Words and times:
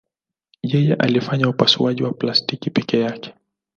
Yeye 0.63 0.93
alifanya 0.93 1.49
upasuaji 1.49 2.03
wa 2.03 2.13
plastiki 2.13 2.69
peke 2.69 2.99
yake. 2.99 3.33